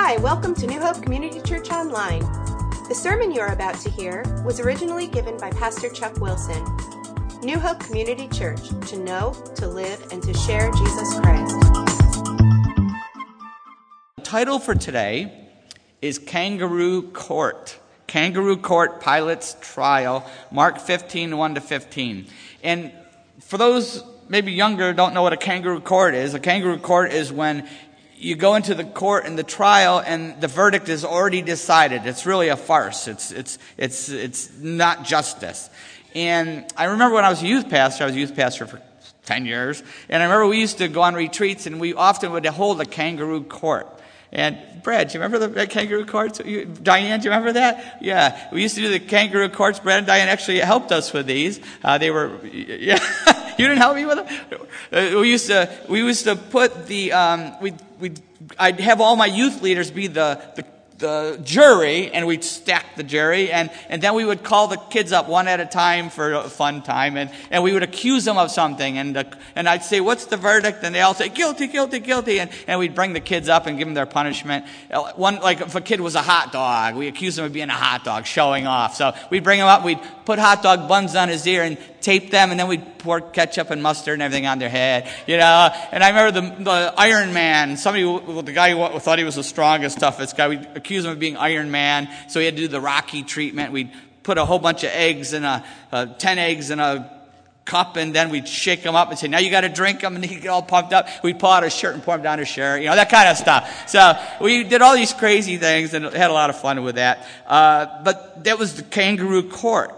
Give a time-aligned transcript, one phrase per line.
[0.00, 2.20] Hi, welcome to New Hope Community Church Online.
[2.88, 6.64] The sermon you are about to hear was originally given by Pastor Chuck Wilson.
[7.42, 11.60] New Hope Community Church, to know, to live, and to share Jesus Christ.
[14.16, 15.50] The title for today
[16.00, 17.76] is Kangaroo Court.
[18.06, 22.26] Kangaroo Court Pilate's Trial, Mark 15, 1 to 15.
[22.62, 22.92] And
[23.40, 27.32] for those maybe younger don't know what a kangaroo court is, a kangaroo court is
[27.32, 27.68] when
[28.18, 32.06] you go into the court and the trial and the verdict is already decided.
[32.06, 33.08] It's really a farce.
[33.08, 35.70] It's, it's, it's, it's not justice.
[36.14, 38.82] And I remember when I was a youth pastor, I was a youth pastor for
[39.26, 42.46] 10 years, and I remember we used to go on retreats and we often would
[42.46, 43.86] hold a kangaroo court.
[44.30, 46.40] And Brad, do you remember the kangaroo courts?
[46.44, 47.98] You, Diane, do you remember that?
[48.02, 49.80] Yeah, we used to do the kangaroo courts.
[49.80, 51.60] Brad and Diane actually helped us with these.
[51.82, 53.02] Uh, they were, yeah,
[53.58, 54.66] you didn't help me with them.
[54.92, 58.12] Uh, we used to, we used to put the, um, we, we,
[58.58, 60.64] I'd have all my youth leaders be the, the
[60.98, 65.12] the jury and we'd stack the jury and, and then we would call the kids
[65.12, 68.36] up one at a time for a fun time and, and we would accuse them
[68.36, 70.78] of something and, uh, and I'd say, what's the verdict?
[70.82, 72.40] And they all say, guilty, guilty, guilty.
[72.40, 74.66] And, and we'd bring the kids up and give them their punishment.
[74.90, 77.70] Uh, one, like if a kid was a hot dog, we accused him of being
[77.70, 78.96] a hot dog, showing off.
[78.96, 82.30] So we'd bring him up, we'd put hot dog buns on his ear and tape
[82.30, 85.70] them and then we'd pour ketchup and mustard and everything on their head, you know.
[85.92, 88.04] And I remember the, the Iron Man, somebody,
[88.42, 91.36] the guy who thought he was the strongest, toughest guy, we'd accuse him of being
[91.36, 93.72] Iron Man, so he had to do the Rocky treatment.
[93.72, 93.90] We'd
[94.22, 97.18] put a whole bunch of eggs in a, uh, 10 eggs in a
[97.68, 100.16] cup and then we'd shake them up and say, now you got to drink them
[100.16, 101.06] and he'd get all pumped up.
[101.22, 103.28] We'd pull out his shirt and pour him down his shirt, you know, that kind
[103.28, 103.88] of stuff.
[103.88, 107.26] So we did all these crazy things and had a lot of fun with that.
[107.46, 109.94] Uh, but that was the kangaroo court.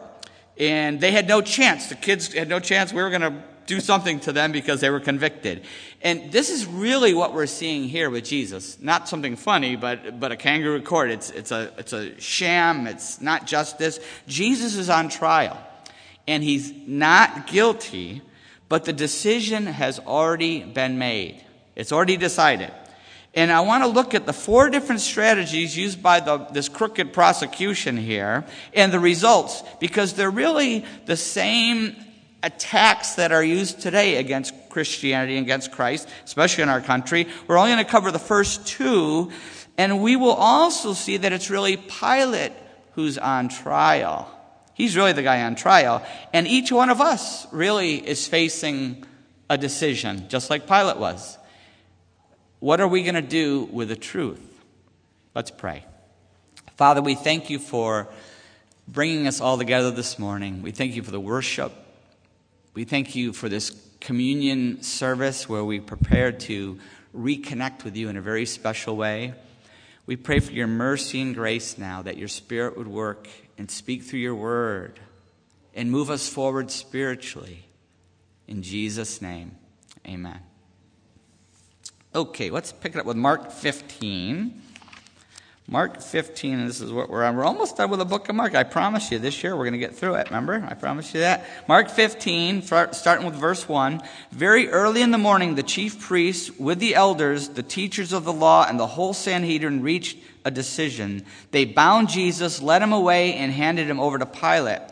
[0.60, 1.86] And they had no chance.
[1.86, 2.92] The kids had no chance.
[2.92, 5.62] We were going to do something to them because they were convicted.
[6.02, 8.78] And this is really what we're seeing here with Jesus.
[8.78, 11.10] Not something funny, but, but a kangaroo court.
[11.10, 12.86] It's, it's, a, it's a sham.
[12.86, 14.00] It's not justice.
[14.28, 15.58] Jesus is on trial.
[16.28, 18.20] And he's not guilty,
[18.68, 21.42] but the decision has already been made.
[21.74, 22.70] It's already decided.
[23.34, 27.12] And I want to look at the four different strategies used by the, this crooked
[27.12, 31.94] prosecution here and the results because they're really the same
[32.42, 37.28] attacks that are used today against Christianity against Christ, especially in our country.
[37.46, 39.30] We're only going to cover the first two,
[39.76, 42.52] and we will also see that it's really Pilate
[42.92, 44.30] who's on trial.
[44.74, 49.04] He's really the guy on trial, and each one of us really is facing
[49.50, 51.36] a decision, just like Pilate was.
[52.60, 54.40] What are we going to do with the truth?
[55.34, 55.84] Let's pray.
[56.76, 58.06] Father, we thank you for
[58.86, 60.60] bringing us all together this morning.
[60.60, 61.72] We thank you for the worship.
[62.74, 66.78] We thank you for this communion service where we prepare to
[67.16, 69.32] reconnect with you in a very special way.
[70.04, 74.02] We pray for your mercy and grace now, that your Spirit would work and speak
[74.02, 75.00] through your word
[75.74, 77.64] and move us forward spiritually.
[78.46, 79.56] In Jesus' name,
[80.06, 80.40] amen.
[82.12, 84.60] Okay, let's pick it up with Mark 15.
[85.68, 87.36] Mark 15, this is what we're on.
[87.36, 88.56] We're almost done with the book of Mark.
[88.56, 90.26] I promise you, this year we're going to get through it.
[90.26, 90.66] Remember?
[90.68, 91.46] I promise you that.
[91.68, 94.02] Mark 15, starting with verse 1.
[94.32, 98.32] Very early in the morning, the chief priests, with the elders, the teachers of the
[98.32, 101.24] law, and the whole Sanhedrin reached a decision.
[101.52, 104.82] They bound Jesus, led him away, and handed him over to Pilate.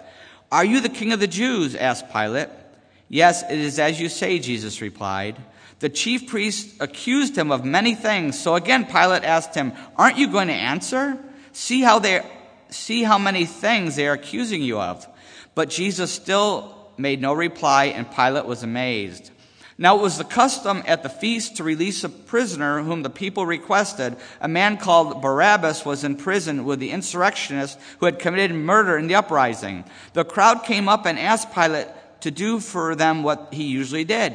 [0.53, 1.75] Are you the king of the Jews?
[1.75, 2.50] asked Pilate.
[3.09, 5.37] Yes, it is as you say, Jesus replied.
[5.81, 8.39] The chief priests accused him of many things.
[8.39, 11.19] So again, Pilate asked him, Aren't you going to answer?
[11.53, 12.25] See how, they,
[12.71, 15.06] see how many things they are accusing you of.
[15.55, 19.31] But Jesus still made no reply, and Pilate was amazed.
[19.81, 23.47] Now it was the custom at the feast to release a prisoner whom the people
[23.47, 24.17] requested.
[24.41, 29.06] A man called Barabbas was in prison with the insurrectionists who had committed murder in
[29.06, 29.84] the uprising.
[30.15, 31.87] The crowd came up and asked Pilate
[32.22, 34.34] to do for them what he usually did.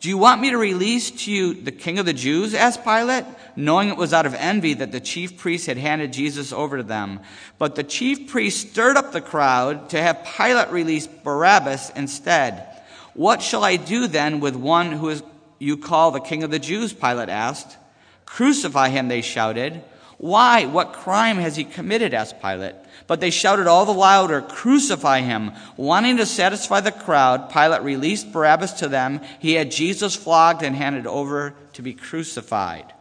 [0.00, 2.54] Do you want me to release to you the king of the Jews?
[2.54, 3.24] asked Pilate,
[3.56, 6.84] knowing it was out of envy that the chief priests had handed Jesus over to
[6.84, 7.18] them.
[7.58, 12.64] But the chief priests stirred up the crowd to have Pilate release Barabbas instead.
[13.14, 15.24] What shall I do then with one who is,
[15.58, 16.92] you call the king of the Jews?
[16.92, 17.76] Pilate asked.
[18.24, 19.82] Crucify him, they shouted.
[20.18, 20.66] Why?
[20.66, 22.12] What crime has he committed?
[22.12, 22.74] asked Pilate.
[23.06, 25.52] But they shouted all the louder, Crucify him!
[25.76, 29.20] Wanting to satisfy the crowd, Pilate released Barabbas to them.
[29.38, 32.92] He had Jesus flogged and handed over to be crucified.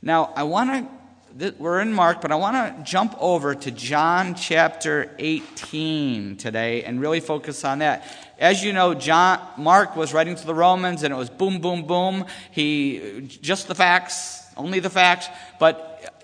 [0.00, 0.88] Now, I want
[1.36, 6.84] to, we're in Mark, but I want to jump over to John chapter 18 today
[6.84, 8.06] and really focus on that.
[8.38, 11.82] As you know, John, Mark was writing to the Romans and it was boom, boom,
[11.82, 12.26] boom.
[12.52, 16.14] He, just the facts, only the facts, but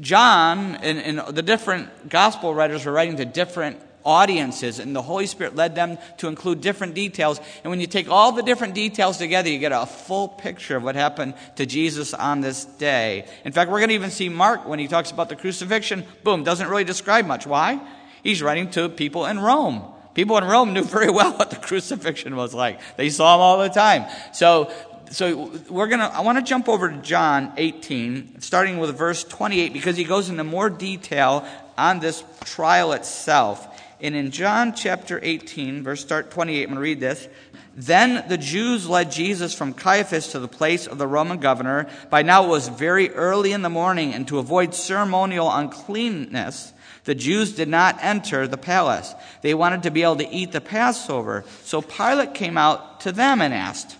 [0.00, 5.26] John and, and the different gospel writers were writing to different audiences, and the Holy
[5.26, 7.40] Spirit led them to include different details.
[7.62, 10.82] And when you take all the different details together, you get a full picture of
[10.82, 13.26] what happened to Jesus on this day.
[13.44, 16.04] In fact, we're going to even see Mark when he talks about the crucifixion.
[16.22, 17.46] Boom, doesn't really describe much.
[17.46, 17.80] Why?
[18.22, 19.82] He's writing to people in Rome.
[20.14, 22.80] People in Rome knew very well what the crucifixion was like.
[22.96, 24.04] They saw him all the time.
[24.32, 24.70] So
[25.10, 29.72] so we're gonna i want to jump over to john 18 starting with verse 28
[29.72, 31.46] because he goes into more detail
[31.76, 33.68] on this trial itself
[34.04, 37.26] and in John chapter 18, verse start 28, I'm going to read this.
[37.74, 41.88] Then the Jews led Jesus from Caiaphas to the place of the Roman governor.
[42.10, 46.74] By now it was very early in the morning, and to avoid ceremonial uncleanness,
[47.04, 49.14] the Jews did not enter the palace.
[49.40, 51.44] They wanted to be able to eat the Passover.
[51.62, 53.96] So Pilate came out to them and asked,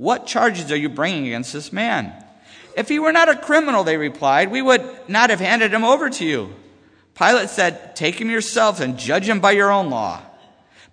[0.00, 2.14] What charges are you bringing against this man?
[2.74, 6.08] If he were not a criminal, they replied, we would not have handed him over
[6.08, 6.54] to you.
[7.14, 10.22] Pilate said, Take him yourselves and judge him by your own law.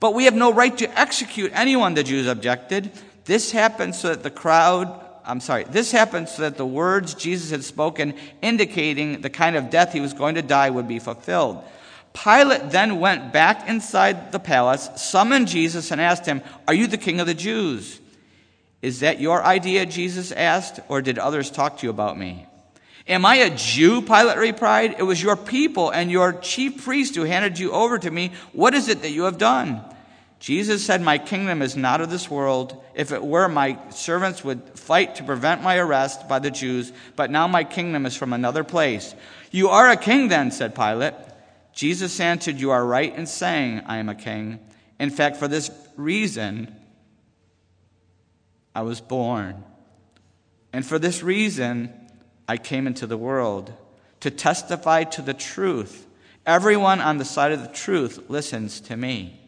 [0.01, 2.91] But we have no right to execute anyone, the Jews objected.
[3.23, 7.51] This happened so that the crowd, I'm sorry, this happened so that the words Jesus
[7.51, 11.63] had spoken, indicating the kind of death he was going to die, would be fulfilled.
[12.13, 16.97] Pilate then went back inside the palace, summoned Jesus, and asked him, Are you the
[16.97, 18.01] king of the Jews?
[18.81, 19.85] Is that your idea?
[19.85, 22.45] Jesus asked, or did others talk to you about me?
[23.07, 24.01] Am I a Jew?
[24.01, 24.95] Pilate replied.
[24.99, 28.33] It was your people and your chief priest who handed you over to me.
[28.51, 29.81] What is it that you have done?
[30.39, 32.83] Jesus said, My kingdom is not of this world.
[32.93, 37.31] If it were, my servants would fight to prevent my arrest by the Jews, but
[37.31, 39.15] now my kingdom is from another place.
[39.51, 41.15] You are a king then, said Pilate.
[41.73, 44.59] Jesus answered, You are right in saying I am a king.
[44.99, 46.75] In fact, for this reason,
[48.77, 49.63] I was born.
[50.71, 51.91] And for this reason,
[52.47, 53.73] I came into the world
[54.19, 56.05] to testify to the truth.
[56.45, 59.41] Everyone on the side of the truth listens to me.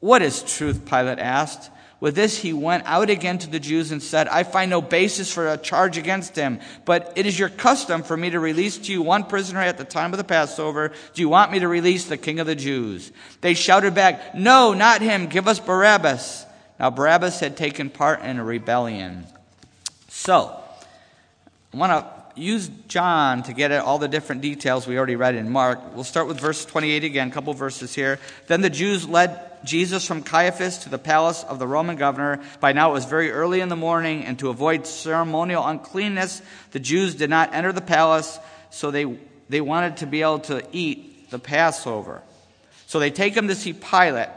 [0.00, 0.84] What is truth?
[0.84, 1.70] Pilate asked.
[1.98, 5.32] With this, he went out again to the Jews and said, I find no basis
[5.32, 8.92] for a charge against him, but it is your custom for me to release to
[8.92, 10.92] you one prisoner at the time of the Passover.
[11.14, 13.12] Do you want me to release the king of the Jews?
[13.40, 15.28] They shouted back, No, not him.
[15.28, 16.45] Give us Barabbas.
[16.78, 19.26] Now, Barabbas had taken part in a rebellion.
[20.08, 20.58] So,
[21.72, 25.34] I want to use John to get at all the different details we already read
[25.34, 25.94] in Mark.
[25.94, 28.18] We'll start with verse 28 again, a couple verses here.
[28.46, 32.40] Then the Jews led Jesus from Caiaphas to the palace of the Roman governor.
[32.60, 36.42] By now it was very early in the morning, and to avoid ceremonial uncleanness,
[36.72, 38.38] the Jews did not enter the palace,
[38.70, 39.18] so they,
[39.48, 42.22] they wanted to be able to eat the Passover.
[42.86, 44.28] So they take him to see Pilate.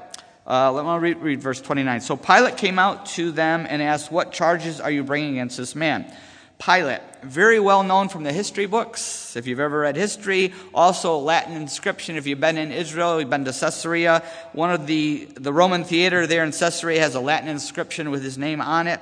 [0.49, 2.01] Uh, let me read, read verse 29.
[2.01, 5.75] So Pilate came out to them and asked, What charges are you bringing against this
[5.75, 6.11] man?
[6.57, 10.53] Pilate, very well known from the history books, if you've ever read history.
[10.73, 14.23] Also, Latin inscription, if you've been in Israel, you've been to Caesarea.
[14.51, 18.37] One of the, the Roman theater there in Caesarea has a Latin inscription with his
[18.37, 18.99] name on it.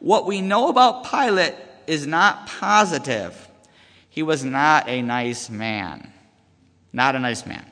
[0.00, 1.54] What we know about Pilate
[1.86, 3.48] is not positive.
[4.08, 6.10] He was not a nice man.
[6.92, 7.64] Not a nice man.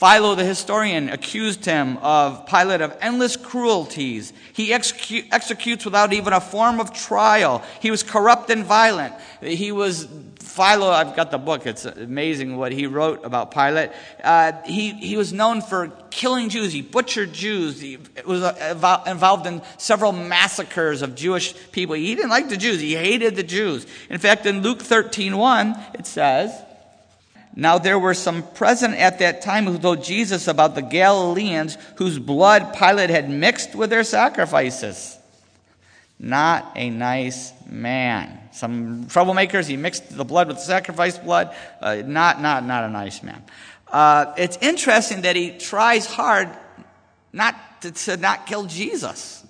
[0.00, 4.32] Philo the historian accused him of Pilate of endless cruelties.
[4.54, 7.62] He execu- executes without even a form of trial.
[7.80, 9.12] He was corrupt and violent.
[9.42, 10.08] He was,
[10.38, 13.90] Philo, I've got the book, it's amazing what he wrote about Pilate.
[14.24, 16.72] Uh, he, he was known for killing Jews.
[16.72, 17.78] He butchered Jews.
[17.78, 21.94] He was uh, involved in several massacres of Jewish people.
[21.94, 22.80] He didn't like the Jews.
[22.80, 23.86] He hated the Jews.
[24.08, 26.58] In fact, in Luke 13, 1, it says,
[27.56, 32.18] now there were some present at that time who told Jesus about the Galileans whose
[32.18, 35.18] blood Pilate had mixed with their sacrifices.
[36.18, 38.38] Not a nice man.
[38.52, 41.54] Some troublemakers, he mixed the blood with the sacrifice blood.
[41.80, 43.42] Uh, not, not, not a nice man.
[43.88, 46.48] Uh, it's interesting that he tries hard
[47.32, 49.44] not to, to not kill Jesus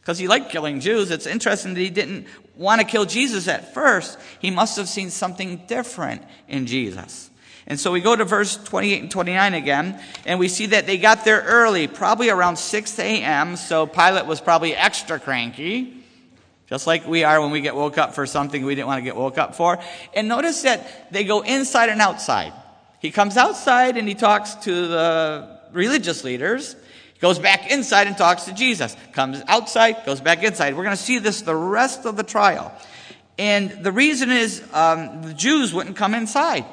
[0.00, 1.10] because he liked killing Jews.
[1.10, 4.18] It's interesting that he didn't want to kill Jesus at first.
[4.40, 7.29] He must have seen something different in Jesus.
[7.70, 10.98] And so we go to verse 28 and 29 again, and we see that they
[10.98, 16.02] got there early, probably around 6 a.m., so Pilate was probably extra cranky,
[16.68, 19.04] just like we are when we get woke up for something we didn't want to
[19.04, 19.78] get woke up for.
[20.14, 22.52] And notice that they go inside and outside.
[22.98, 26.74] He comes outside and he talks to the religious leaders.
[27.14, 28.96] He goes back inside and talks to Jesus.
[29.12, 30.76] Comes outside, goes back inside.
[30.76, 32.76] We're going to see this the rest of the trial.
[33.38, 36.64] And the reason is um, the Jews wouldn't come inside.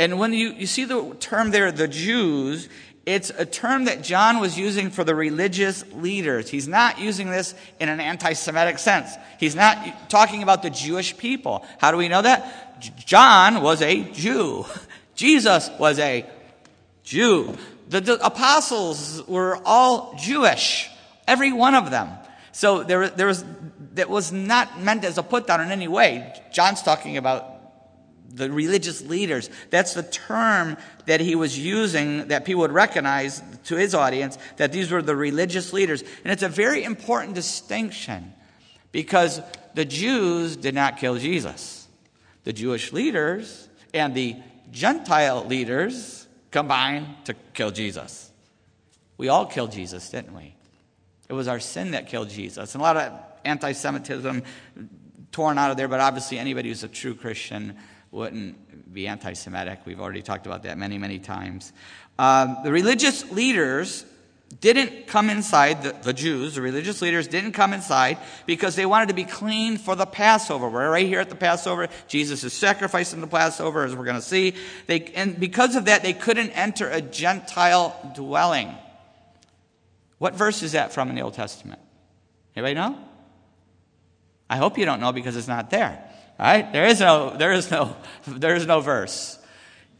[0.00, 2.70] And when you, you see the term there, the Jews,
[3.04, 6.48] It's a term that John was using for the religious leaders.
[6.48, 9.14] He's not using this in an anti Semitic sense.
[9.38, 11.66] He's not talking about the Jewish people.
[11.76, 12.80] How do we know that?
[13.04, 14.64] John was a Jew,
[15.14, 16.24] Jesus was a
[17.04, 17.54] Jew.
[17.90, 20.88] The, the apostles were all Jewish,
[21.28, 22.08] every one of them.
[22.52, 23.44] So there, there was,
[23.96, 26.32] that was not meant as a put down in any way.
[26.52, 27.49] John's talking about
[28.32, 29.50] the religious leaders.
[29.70, 34.72] That's the term that he was using that people would recognize to his audience that
[34.72, 36.02] these were the religious leaders.
[36.24, 38.32] And it's a very important distinction
[38.92, 39.40] because
[39.74, 41.88] the Jews did not kill Jesus.
[42.44, 44.36] The Jewish leaders and the
[44.70, 48.30] Gentile leaders combined to kill Jesus.
[49.16, 50.54] We all killed Jesus, didn't we?
[51.28, 52.74] It was our sin that killed Jesus.
[52.74, 53.12] And a lot of
[53.44, 54.42] anti Semitism
[55.32, 57.76] torn out of there, but obviously anybody who's a true Christian
[58.10, 59.80] wouldn't be anti Semitic.
[59.84, 61.72] We've already talked about that many, many times.
[62.18, 64.04] Um, the religious leaders
[64.60, 69.08] didn't come inside, the, the, Jews, the religious leaders didn't come inside because they wanted
[69.08, 70.68] to be clean for the Passover.
[70.68, 71.88] We're right here at the Passover.
[72.08, 74.54] Jesus is sacrificing the Passover, as we're going to see.
[74.88, 78.74] They, and because of that, they couldn't enter a Gentile dwelling.
[80.18, 81.80] What verse is that from in the Old Testament?
[82.56, 82.98] Anybody know?
[84.50, 86.09] I hope you don't know because it's not there.
[86.40, 86.72] Right?
[86.72, 87.94] There is no, there is no,
[88.26, 89.38] there is no verse.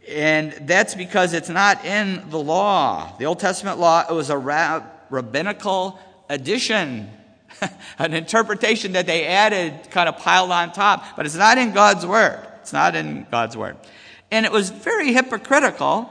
[0.08, 3.14] And that's because it's not in the law.
[3.18, 7.10] The Old Testament law, it was a rabbinical addition,
[7.98, 12.06] an interpretation that they added, kind of piled on top, but it's not in God's
[12.06, 12.46] Word.
[12.62, 13.76] It's not in God's Word.
[14.30, 16.10] And it was very hypocritical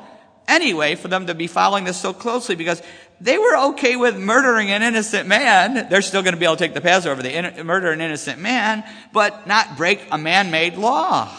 [0.50, 2.82] anyway for them to be following this so closely because
[3.22, 5.88] they were okay with murdering an innocent man.
[5.90, 7.22] They're still going to be able to take the Passover.
[7.22, 11.30] They murder an innocent man, but not break a man-made law.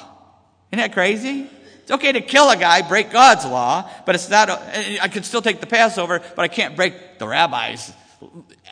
[0.70, 1.48] Isn't that crazy?
[1.82, 5.42] It's okay to kill a guy, break God's law, but it's not, I can still
[5.42, 7.92] take the Passover, but I can't break the rabbi's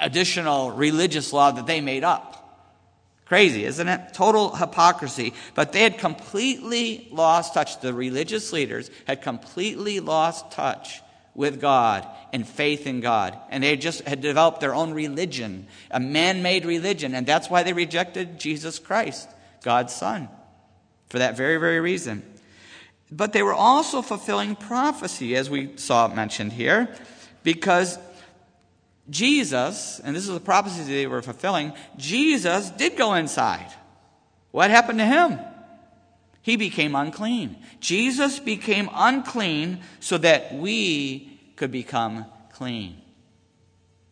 [0.00, 2.37] additional religious law that they made up.
[3.28, 4.14] Crazy, isn't it?
[4.14, 5.34] Total hypocrisy.
[5.54, 7.80] But they had completely lost touch.
[7.80, 11.02] The religious leaders had completely lost touch
[11.34, 13.38] with God and faith in God.
[13.50, 17.14] And they just had developed their own religion, a man made religion.
[17.14, 19.28] And that's why they rejected Jesus Christ,
[19.62, 20.28] God's Son,
[21.10, 22.22] for that very, very reason.
[23.10, 26.94] But they were also fulfilling prophecy, as we saw mentioned here,
[27.42, 27.98] because
[29.10, 33.72] Jesus, and this is a prophecy they were fulfilling, Jesus did go inside.
[34.50, 35.38] What happened to him?
[36.42, 37.56] He became unclean.
[37.80, 43.00] Jesus became unclean so that we could become clean.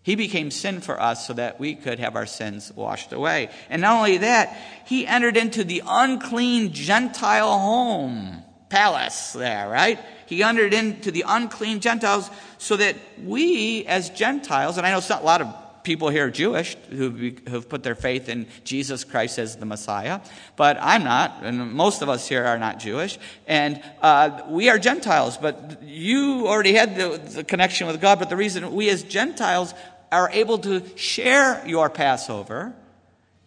[0.02, 3.50] He became sin for us so that we could have our sins washed away.
[3.68, 9.98] And not only that, he entered into the unclean Gentile home, palace there, right?
[10.26, 15.22] He entered into the unclean Gentiles so that we as Gentiles, and I know a
[15.22, 15.54] lot of
[15.86, 20.20] people here are Jewish who have put their faith in Jesus Christ as the Messiah,
[20.56, 24.80] but I'm not, and most of us here are not Jewish, and uh, we are
[24.80, 25.36] Gentiles.
[25.36, 28.18] But you already had the, the connection with God.
[28.18, 29.74] But the reason we as Gentiles
[30.10, 32.74] are able to share your Passover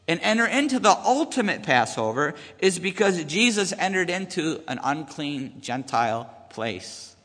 [0.10, 7.16] and enter into the ultimate Passover is because Jesus entered into an unclean Gentile place.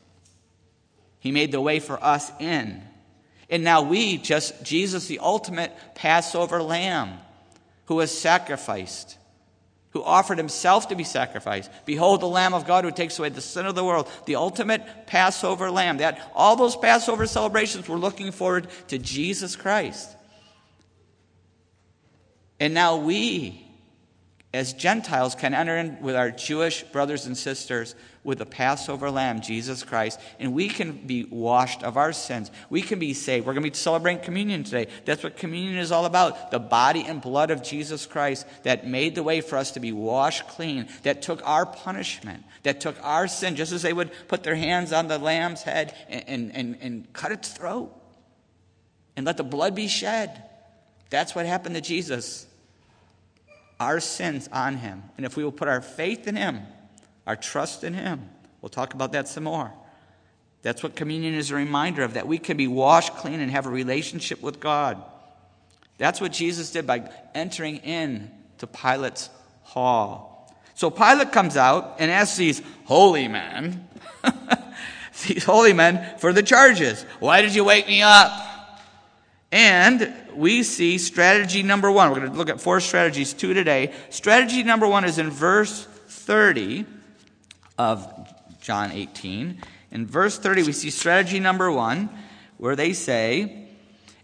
[1.19, 2.83] He made the way for us in.
[3.49, 7.17] And now we, just Jesus, the ultimate Passover lamb,
[7.85, 9.17] who was sacrificed,
[9.89, 11.71] who offered himself to be sacrificed.
[11.87, 15.07] Behold, the Lamb of God who takes away the sin of the world, the ultimate
[15.07, 15.97] Passover lamb.
[15.97, 20.15] That all those Passover celebrations were looking forward to Jesus Christ.
[22.59, 23.65] And now we,
[24.53, 29.41] as Gentiles, can enter in with our Jewish brothers and sisters with the Passover lamb,
[29.41, 32.49] Jesus Christ, and we can be washed of our sins.
[32.69, 33.45] We can be saved.
[33.45, 34.87] We're going to be celebrating communion today.
[35.03, 39.13] That's what communion is all about the body and blood of Jesus Christ that made
[39.13, 43.27] the way for us to be washed clean, that took our punishment, that took our
[43.27, 46.77] sin, just as they would put their hands on the lamb's head and, and, and,
[46.81, 47.93] and cut its throat
[49.15, 50.41] and let the blood be shed.
[51.09, 52.47] That's what happened to Jesus
[53.79, 55.03] our sins on him.
[55.17, 56.61] And if we will put our faith in him,
[57.27, 58.29] our trust in him,
[58.61, 59.71] we'll talk about that some more.
[60.61, 63.65] That's what communion is a reminder of, that we can be washed clean and have
[63.65, 65.03] a relationship with God.
[65.97, 69.29] That's what Jesus did by entering in to Pilate's
[69.63, 70.53] hall.
[70.73, 73.87] So Pilate comes out and asks these holy men,
[75.27, 77.03] these holy men for the charges.
[77.19, 78.31] Why did you wake me up?
[79.51, 82.09] And we see strategy number one.
[82.09, 83.93] We're going to look at four strategies, two today.
[84.09, 86.85] Strategy number one is in verse 30
[87.77, 88.07] of
[88.61, 89.61] John 18.
[89.91, 92.09] In verse 30, we see strategy number one,
[92.57, 93.67] where they say,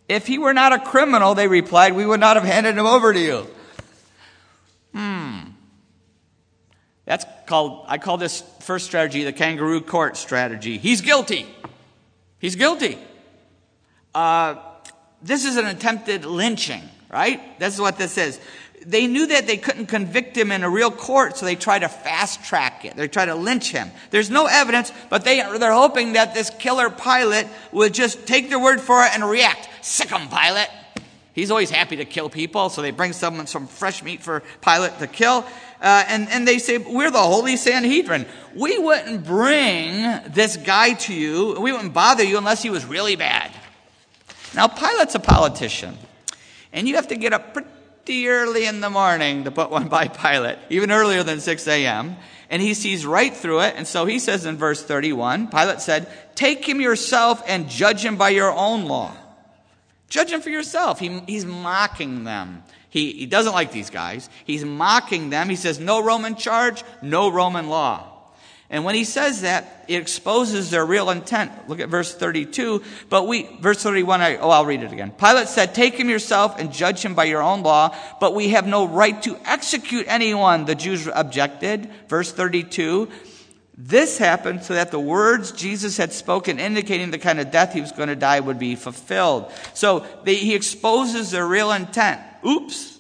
[0.09, 3.13] If he were not a criminal, they replied, we would not have handed him over
[3.13, 3.47] to you.
[4.93, 5.39] Hmm.
[7.05, 10.77] That's called, I call this first strategy the kangaroo court strategy.
[10.77, 11.45] He's guilty.
[12.39, 12.97] He's guilty.
[14.13, 14.55] Uh,
[15.21, 17.41] this is an attempted lynching, right?
[17.59, 18.39] That's what this is.
[18.85, 21.89] They knew that they couldn't convict him in a real court, so they tried to
[21.89, 22.95] fast track it.
[22.95, 23.91] They tried to lynch him.
[24.09, 28.59] There's no evidence, but they, they're hoping that this killer Pilate would just take their
[28.59, 29.69] word for it and react.
[29.85, 30.69] Sick him, Pilate.
[31.33, 34.97] He's always happy to kill people, so they bring some, some fresh meat for Pilate
[34.99, 35.45] to kill.
[35.79, 38.25] Uh, and, and they say, We're the Holy Sanhedrin.
[38.55, 43.15] We wouldn't bring this guy to you, we wouldn't bother you unless he was really
[43.15, 43.51] bad.
[44.53, 45.98] Now, Pilate's a politician,
[46.74, 50.08] and you have to get up pretty early in the morning to put one by
[50.08, 52.17] Pilate, even earlier than 6 a.m.
[52.50, 53.75] And he sees right through it.
[53.77, 58.17] And so he says in verse 31, Pilate said, Take him yourself and judge him
[58.17, 59.15] by your own law.
[60.10, 61.00] Judge him for yourself.
[61.00, 62.63] He, he's mocking them.
[62.89, 64.29] He, he doesn't like these guys.
[64.43, 65.48] He's mocking them.
[65.48, 68.10] He says, No Roman charge, no Roman law.
[68.71, 71.51] And when he says that, it exposes their real intent.
[71.67, 72.81] Look at verse 32.
[73.09, 75.11] But we, verse 31, I, oh, I'll read it again.
[75.11, 78.65] Pilate said, Take him yourself and judge him by your own law, but we have
[78.65, 81.91] no right to execute anyone, the Jews objected.
[82.07, 83.09] Verse 32.
[83.77, 87.81] This happened so that the words Jesus had spoken, indicating the kind of death he
[87.81, 89.51] was going to die, would be fulfilled.
[89.73, 92.21] So they, he exposes their real intent.
[92.47, 92.90] Oops.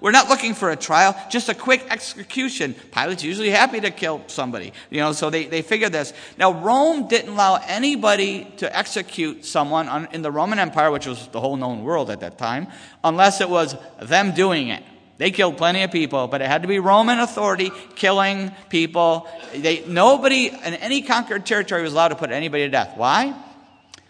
[0.00, 2.74] We're not looking for a trial, just a quick execution.
[2.92, 6.12] Pilate's usually happy to kill somebody, you know, so they, they figure this.
[6.38, 11.40] Now, Rome didn't allow anybody to execute someone in the Roman Empire, which was the
[11.40, 12.66] whole known world at that time,
[13.02, 14.82] unless it was them doing it.
[15.18, 19.26] They killed plenty of people, but it had to be Roman authority killing people.
[19.54, 22.96] They, nobody in any conquered territory was allowed to put anybody to death.
[22.96, 23.34] Why?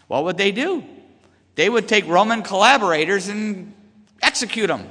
[0.09, 0.85] What would they do?
[1.55, 3.73] They would take Roman collaborators and
[4.21, 4.91] execute them.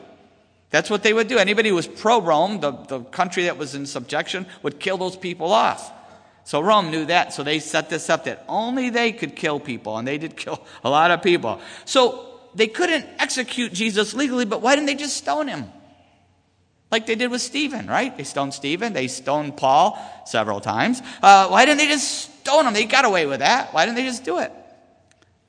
[0.70, 1.38] That's what they would do.
[1.38, 5.16] Anybody who was pro Rome, the, the country that was in subjection, would kill those
[5.16, 5.92] people off.
[6.44, 9.98] So Rome knew that, so they set this up that only they could kill people,
[9.98, 11.60] and they did kill a lot of people.
[11.86, 15.66] So they couldn't execute Jesus legally, but why didn't they just stone him?
[16.92, 18.16] Like they did with Stephen, right?
[18.16, 21.02] They stoned Stephen, they stoned Paul several times.
[21.22, 22.74] Uh, why didn't they just stone him?
[22.74, 23.74] They got away with that.
[23.74, 24.52] Why didn't they just do it?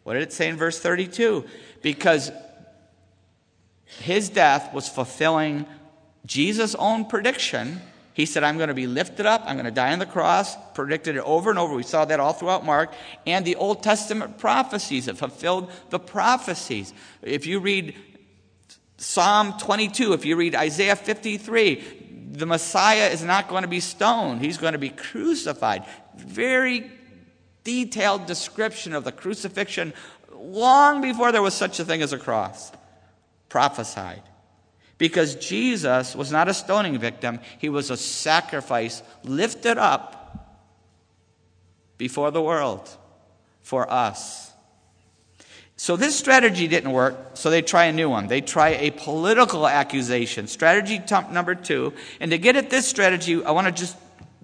[0.03, 1.45] What did it say in verse 32?
[1.83, 2.33] Because
[3.87, 5.67] his death was fulfilling
[6.27, 7.81] Jesus' own prediction.
[8.13, 9.43] He said, I'm going to be lifted up.
[9.47, 10.57] I'm going to die on the cross.
[10.75, 11.75] Predicted it over and over.
[11.75, 12.93] We saw that all throughout Mark.
[13.27, 16.93] And the Old Testament prophecies have fulfilled the prophecies.
[17.23, 17.95] If you read
[18.99, 24.41] Psalm 22, if you read Isaiah 53, the Messiah is not going to be stoned.
[24.41, 25.85] He's going to be crucified.
[26.17, 26.91] Very
[27.65, 29.93] detailed description of the crucifixion
[30.35, 32.73] long before there was such a thing as a cross
[33.49, 34.23] prophesied.
[34.99, 40.17] Because Jesus was not a stoning victim, he was a sacrifice lifted up
[41.99, 42.89] before the world
[43.63, 44.53] for us.
[45.79, 48.29] So this strategy didn't work, so they try a new one.
[48.29, 50.47] They try a political accusation.
[50.47, 51.93] Strategy number two.
[52.19, 53.97] And to get at this strategy, I want to just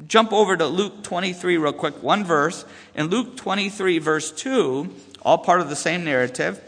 [0.07, 2.67] jump over to Luke 23 real quick, one verse.
[2.95, 6.61] In Luke 23, verse 2, all part of the same narrative,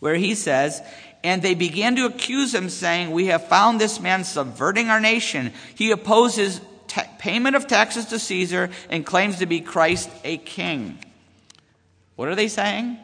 [0.00, 0.82] where he says,
[1.24, 5.52] and they began to accuse him, saying, We have found this man subverting our nation.
[5.74, 10.98] He opposes ta- payment of taxes to Caesar and claims to be Christ a king.
[12.14, 12.98] What are they saying?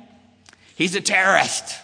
[0.76, 1.74] He's a terrorist.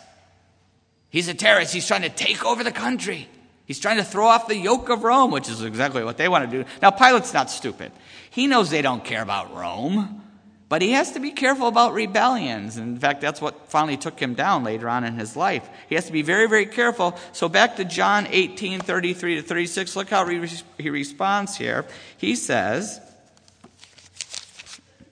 [1.08, 1.72] He's a terrorist.
[1.72, 3.28] He's trying to take over the country.
[3.64, 6.48] He's trying to throw off the yoke of Rome, which is exactly what they want
[6.48, 6.68] to do.
[6.82, 7.90] Now, Pilate's not stupid.
[8.30, 10.22] He knows they don't care about Rome.
[10.68, 12.76] But he has to be careful about rebellions.
[12.76, 15.68] And in fact, that's what finally took him down later on in his life.
[15.88, 17.16] He has to be very, very careful.
[17.32, 21.86] So back to John 18, 33 to 36, look how he responds here.
[22.16, 23.00] He says,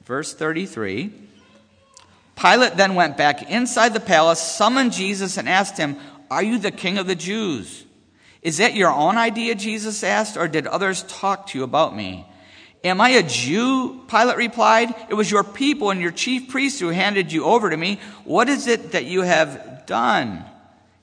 [0.06, 1.12] verse 33,
[2.34, 5.96] Pilate then went back inside the palace, summoned Jesus, and asked him,
[6.32, 7.84] Are you the king of the Jews?
[8.42, 12.26] Is that your own idea, Jesus asked, or did others talk to you about me?
[12.85, 14.03] Am I a Jew?
[14.09, 14.94] Pilate replied.
[15.09, 17.99] It was your people and your chief priests who handed you over to me.
[18.25, 20.44] What is it that you have done?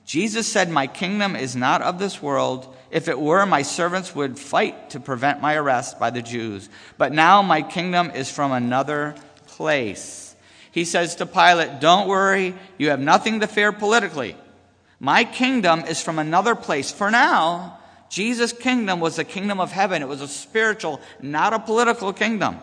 [0.05, 2.75] Jesus said, My kingdom is not of this world.
[2.91, 6.69] If it were, my servants would fight to prevent my arrest by the Jews.
[6.97, 9.15] But now my kingdom is from another
[9.47, 10.35] place.
[10.71, 14.35] He says to Pilate, Don't worry, you have nothing to fear politically.
[14.99, 16.91] My kingdom is from another place.
[16.91, 17.79] For now,
[18.11, 20.01] Jesus' kingdom was the kingdom of heaven.
[20.01, 22.59] It was a spiritual, not a political kingdom.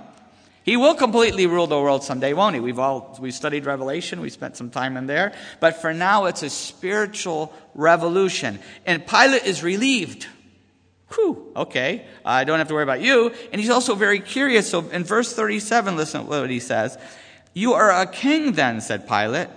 [0.63, 2.61] He will completely rule the world someday, won't he?
[2.61, 6.43] We've all we studied Revelation, we spent some time in there, but for now it's
[6.43, 8.59] a spiritual revolution.
[8.85, 10.27] And Pilate is relieved.
[11.15, 13.33] Whew, okay, I don't have to worry about you.
[13.51, 14.69] And he's also very curious.
[14.69, 16.99] So in verse 37, listen to what he says.
[17.55, 19.49] You are a king then, said Pilate.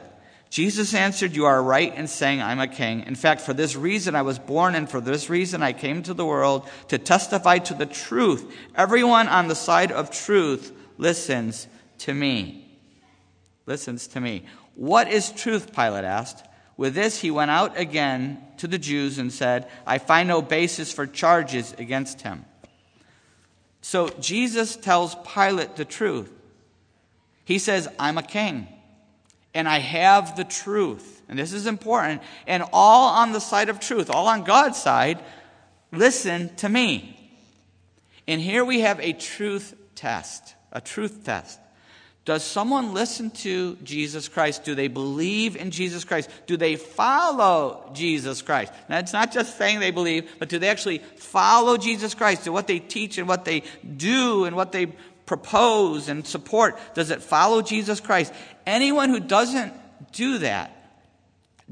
[0.51, 3.03] Jesus answered, You are right in saying I'm a king.
[3.07, 6.13] In fact, for this reason I was born, and for this reason I came to
[6.13, 8.53] the world to testify to the truth.
[8.75, 11.67] Everyone on the side of truth listens
[11.99, 12.69] to me.
[13.65, 14.43] Listens to me.
[14.75, 15.73] What is truth?
[15.73, 16.45] Pilate asked.
[16.75, 20.91] With this, he went out again to the Jews and said, I find no basis
[20.91, 22.43] for charges against him.
[23.79, 26.29] So Jesus tells Pilate the truth.
[27.45, 28.67] He says, I'm a king
[29.53, 31.21] and I have the truth.
[31.27, 32.21] And this is important.
[32.47, 35.19] And all on the side of truth, all on God's side,
[35.91, 37.17] listen to me.
[38.27, 41.59] And here we have a truth test, a truth test.
[42.23, 44.63] Does someone listen to Jesus Christ?
[44.63, 46.29] Do they believe in Jesus Christ?
[46.45, 48.71] Do they follow Jesus Christ?
[48.87, 52.43] Now, it's not just saying they believe, but do they actually follow Jesus Christ?
[52.43, 53.63] Do what they teach and what they
[53.97, 54.93] do and what they
[55.31, 58.33] propose and support, does it follow Jesus Christ?
[58.65, 59.71] Anyone who doesn't
[60.11, 60.75] do that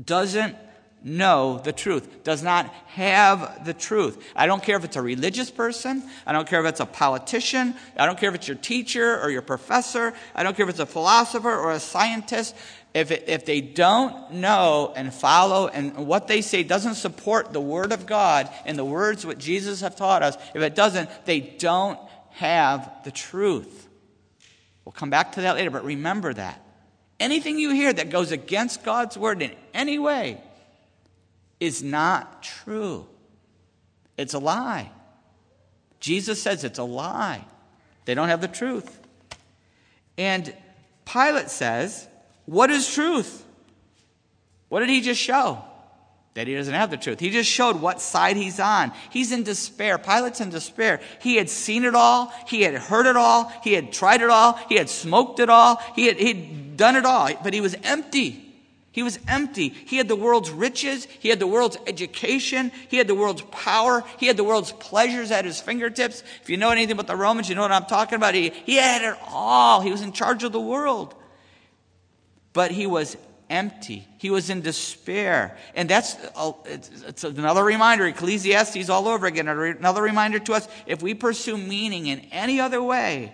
[0.01, 0.55] doesn't
[1.03, 4.23] know the truth, does not have the truth.
[4.33, 6.03] I don't care if it's a religious person.
[6.25, 7.75] I don't care if it's a politician.
[7.97, 10.13] I don't care if it's your teacher or your professor.
[10.33, 12.55] I don't care if it's a philosopher or a scientist.
[12.93, 17.59] If, it, if they don't know and follow and what they say doesn't support the
[17.59, 21.41] Word of God and the words what Jesus have taught us, if it doesn't, they
[21.41, 21.99] don't
[22.31, 23.87] have the truth.
[24.85, 26.63] We'll come back to that later, but remember that.
[27.19, 30.41] Anything you hear that goes against God's word in any way
[31.59, 33.05] is not true.
[34.17, 34.89] It's a lie.
[35.99, 37.43] Jesus says it's a lie.
[38.05, 38.99] They don't have the truth.
[40.17, 40.53] And
[41.05, 42.07] Pilate says,
[42.45, 43.45] What is truth?
[44.69, 45.63] What did he just show?
[46.39, 47.19] That he doesn't have the truth.
[47.19, 48.93] He just showed what side he's on.
[49.09, 49.97] He's in despair.
[49.97, 51.01] Pilate's in despair.
[51.21, 52.31] He had seen it all.
[52.47, 53.51] He had heard it all.
[53.61, 54.53] He had tried it all.
[54.69, 55.81] He had smoked it all.
[55.97, 57.29] He had he'd done it all.
[57.43, 58.55] But he was empty.
[58.93, 59.67] He was empty.
[59.67, 61.09] He had the world's riches.
[61.19, 62.71] He had the world's education.
[62.87, 64.05] He had the world's power.
[64.17, 66.23] He had the world's pleasures at his fingertips.
[66.41, 68.33] If you know anything about the Romans, you know what I'm talking about.
[68.33, 69.81] He, he had it all.
[69.81, 71.15] He was in charge of the world.
[72.53, 73.17] But he was
[73.49, 74.07] empty.
[74.17, 75.57] He was in despair.
[75.75, 81.01] And that's uh, it's, another reminder, Ecclesiastes all over again, another reminder to us if
[81.01, 83.33] we pursue meaning in any other way,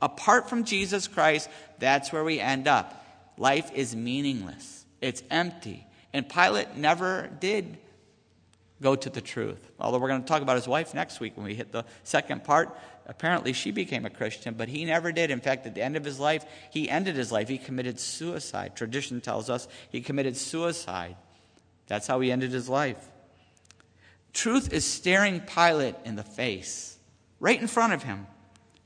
[0.00, 1.48] apart from Jesus Christ,
[1.78, 3.04] that's where we end up.
[3.36, 5.86] Life is meaningless, it's empty.
[6.12, 7.76] And Pilate never did
[8.80, 9.70] go to the truth.
[9.78, 12.44] Although we're going to talk about his wife next week when we hit the second
[12.44, 12.76] part.
[13.08, 15.30] Apparently, she became a Christian, but he never did.
[15.30, 17.48] In fact, at the end of his life, he ended his life.
[17.48, 18.74] He committed suicide.
[18.74, 21.16] Tradition tells us he committed suicide.
[21.86, 23.08] That's how he ended his life.
[24.32, 26.98] Truth is staring Pilate in the face,
[27.38, 28.26] right in front of him.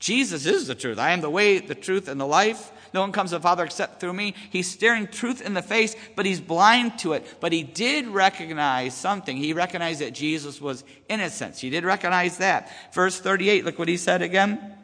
[0.01, 0.97] Jesus is the truth.
[0.97, 2.71] I am the way, the truth, and the life.
[2.91, 4.33] No one comes to the Father except through me.
[4.49, 7.37] He's staring truth in the face, but he's blind to it.
[7.39, 9.37] But he did recognize something.
[9.37, 11.59] He recognized that Jesus was innocent.
[11.59, 12.71] He did recognize that.
[12.93, 14.75] Verse 38, look what he said again.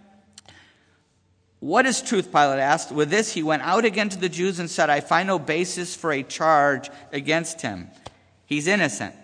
[1.62, 2.32] What is truth?
[2.32, 2.92] Pilate asked.
[2.92, 5.96] With this, he went out again to the Jews and said, I find no basis
[5.96, 7.90] for a charge against him.
[8.46, 9.16] He's innocent,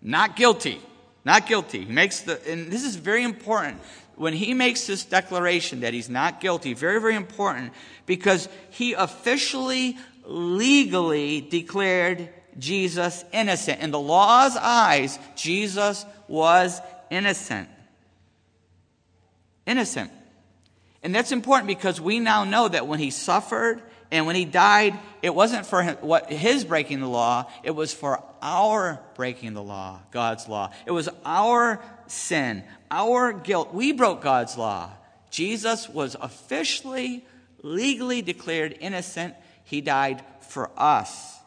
[0.00, 0.80] not guilty.
[1.24, 1.86] Not guilty.
[1.86, 3.80] He makes the, and this is very important
[4.16, 7.72] when he makes this declaration that he's not guilty, very, very important,
[8.06, 9.96] because he officially,
[10.26, 13.80] legally declared Jesus innocent.
[13.80, 17.68] In the law's eyes, Jesus was innocent.
[19.66, 20.10] Innocent.
[21.02, 24.98] And that's important because we now know that when he suffered and when he died,
[25.22, 30.00] it wasn't for what his breaking the law, it was for our breaking the law,
[30.10, 30.70] God's law.
[30.86, 33.74] It was our sin, our guilt.
[33.74, 34.90] We broke God's law.
[35.30, 37.24] Jesus was officially,
[37.62, 39.34] legally declared innocent.
[39.64, 41.38] He died for us.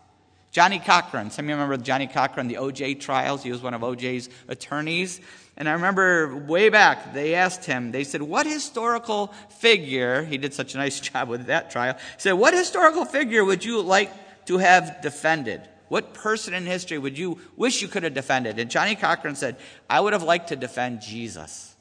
[0.52, 3.44] Johnnie Cochran, some of you remember Johnnie Cochran, the OJ trials.
[3.44, 5.22] He was one of OJ's attorneys.
[5.56, 10.54] And I remember way back, they asked him, they said, What historical figure, he did
[10.54, 14.12] such a nice job with that trial, said, What historical figure would you like
[14.48, 15.62] to have defended?
[15.90, 18.60] What person in history would you wish you could have defended?
[18.60, 19.58] And Johnnie Cochran said,
[19.90, 21.76] I would have liked to defend Jesus.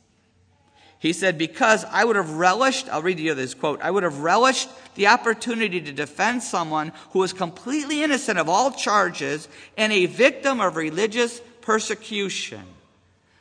[0.98, 4.20] He said, Because I would have relished, I'll read you this quote, I would have
[4.20, 10.06] relished the opportunity to defend someone who was completely innocent of all charges and a
[10.06, 12.62] victim of religious persecution.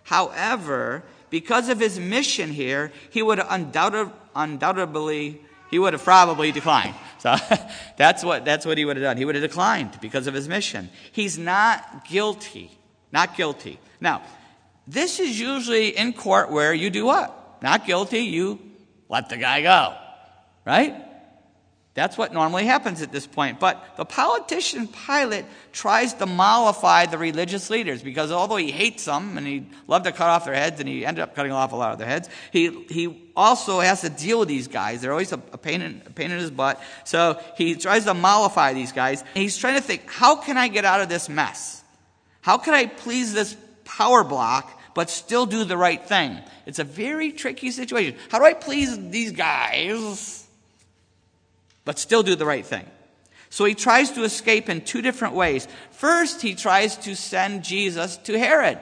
[0.04, 6.96] However, because of his mission here, he would undoubtedly undoubtedly, he would have probably declined.
[7.20, 7.36] So
[7.98, 9.18] that's what, that's what he would have done.
[9.18, 10.90] He would have declined because of his mission.
[11.12, 12.72] He's not guilty.
[13.12, 13.80] Not guilty.
[14.00, 14.22] Now,
[14.88, 17.62] this is usually in court where you do what?
[17.62, 18.60] Not guilty, you
[19.10, 19.96] let the guy go.
[20.66, 21.05] Right?
[21.96, 23.58] That's what normally happens at this point.
[23.58, 29.38] But the politician Pilate tries to mollify the religious leaders because although he hates them
[29.38, 31.76] and he loved to cut off their heads and he ended up cutting off a
[31.78, 35.02] lot of their heads, he, he also has to deal with these guys.
[35.02, 36.82] They're always a, a, pain in, a pain in his butt.
[37.06, 39.24] So he tries to mollify these guys.
[39.34, 41.82] He's trying to think, how can I get out of this mess?
[42.42, 43.56] How can I please this
[43.86, 46.40] power block but still do the right thing?
[46.66, 48.18] It's a very tricky situation.
[48.32, 50.45] How do I please these guys?
[51.86, 52.86] But still do the right thing.
[53.50, 55.68] So he tries to escape in two different ways.
[55.92, 58.80] First, he tries to send Jesus to Herod.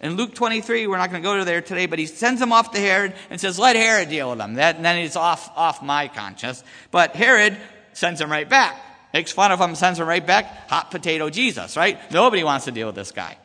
[0.00, 2.52] In Luke 23, we're not going to go to there today, but he sends him
[2.52, 4.54] off to Herod and says, let Herod deal with him.
[4.54, 6.62] That, and then it's off, off my conscience.
[6.92, 7.56] But Herod
[7.92, 8.80] sends him right back.
[9.12, 10.70] Makes fun of him, sends him right back.
[10.70, 11.98] Hot potato Jesus, right?
[12.12, 13.36] Nobody wants to deal with this guy.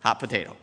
[0.00, 0.56] Hot potato.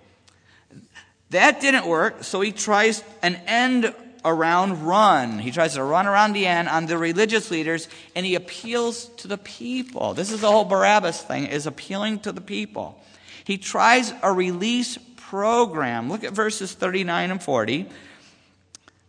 [1.32, 3.94] That didn't work, so he tries an end
[4.26, 5.40] around run.
[5.40, 9.28] He tries to run around the end on the religious leaders and he appeals to
[9.28, 10.14] the people.
[10.14, 13.02] This is the whole Barabbas thing, is appealing to the people.
[13.44, 16.10] He tries a release program.
[16.10, 17.88] Look at verses 39 and 40.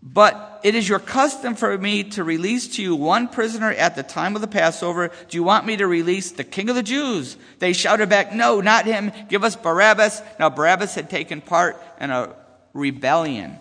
[0.03, 4.05] But it is your custom for me to release to you one prisoner at the
[4.05, 5.11] time of the Passover.
[5.29, 7.37] Do you want me to release the king of the Jews?
[7.59, 9.11] They shouted back, No, not him.
[9.29, 10.23] Give us Barabbas.
[10.39, 12.35] Now, Barabbas had taken part in a
[12.75, 13.59] rebellion.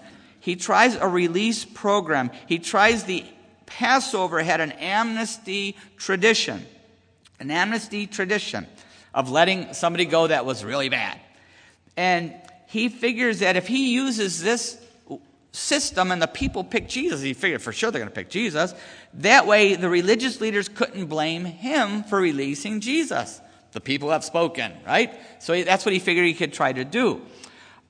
[0.48, 2.32] He tries a release program.
[2.46, 3.26] He tries the
[3.66, 6.66] Passover had an amnesty tradition,
[7.38, 8.66] an amnesty tradition
[9.14, 11.20] of letting somebody go that was really bad.
[11.98, 12.34] And
[12.68, 14.82] he figures that if he uses this
[15.52, 18.74] system and the people pick Jesus, he figured for sure they're going to pick Jesus.
[19.16, 23.42] That way, the religious leaders couldn't blame him for releasing Jesus.
[23.74, 25.14] The people have spoken, right?
[25.44, 27.22] So that's what he figured he could try to do.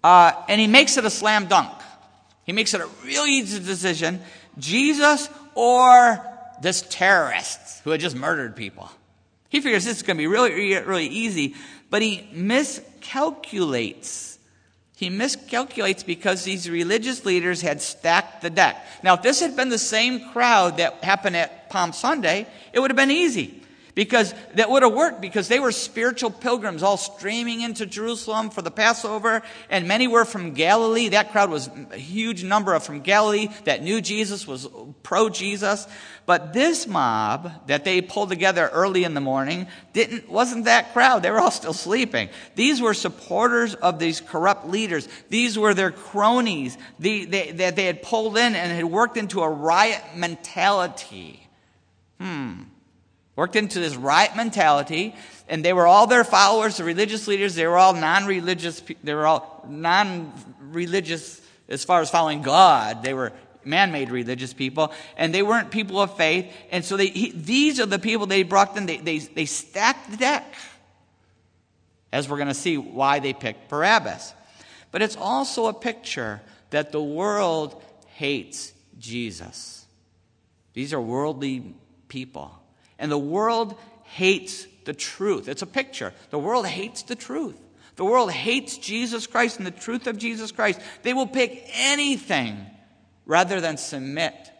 [0.03, 1.76] Uh, and he makes it a slam dunk.
[2.47, 4.21] He makes it a real easy decision
[4.57, 6.25] Jesus or
[6.61, 8.89] this terrorist who had just murdered people.
[9.49, 11.55] He figures this is going to be really, really easy,
[11.89, 14.39] but he miscalculates.
[14.95, 18.83] He miscalculates because these religious leaders had stacked the deck.
[19.03, 22.89] Now, if this had been the same crowd that happened at Palm Sunday, it would
[22.89, 23.61] have been easy
[23.97, 28.61] because that would have worked because they were spiritual pilgrims all streaming into Jerusalem for
[28.61, 31.09] the Passover and many were from Galilee.
[31.09, 34.67] That crowd was a huge number of from Galilee that knew Jesus was
[35.01, 35.87] pro Jesus.
[36.27, 41.23] But this mob that they pulled together early in the morning didn't, wasn't that crowd.
[41.23, 42.29] They were all still sleeping.
[42.53, 45.09] These were supporters of these corrupt leaders.
[45.29, 49.41] These were their cronies the, they, that they had pulled in and had worked into
[49.41, 51.49] a riot mentality.
[52.21, 52.61] Hmm
[53.37, 55.15] worked into this riot mentality,
[55.47, 57.55] and they were all their followers, the religious leaders.
[57.55, 58.81] They were all non-religious.
[59.01, 63.03] They were all non-religious as far as following God.
[63.03, 63.31] They were
[63.63, 66.51] man-made religious people, and they weren't people of faith.
[66.71, 68.85] And so they, he, these are the people they brought in.
[68.85, 70.53] They, they, they stacked the deck,
[72.11, 74.33] as we're going to see why they picked Barabbas.
[74.91, 77.83] But it's also a picture that the world
[78.15, 79.85] hates Jesus.
[80.73, 81.75] These are worldly
[82.07, 82.51] people.
[82.99, 85.47] And the world hates the truth.
[85.47, 86.13] It's a picture.
[86.29, 87.59] The world hates the truth.
[87.97, 90.79] The world hates Jesus Christ and the truth of Jesus Christ.
[91.03, 92.65] They will pick anything
[93.25, 94.51] rather than submit